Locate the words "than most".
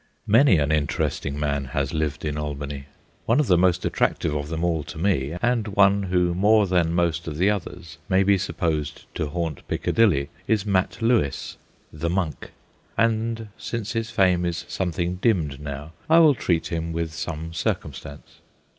6.65-7.27